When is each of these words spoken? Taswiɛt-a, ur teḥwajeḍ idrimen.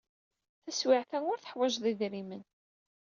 Taswiɛt-a, 0.63 1.17
ur 1.31 1.37
teḥwajeḍ 1.39 1.85
idrimen. 1.91 2.43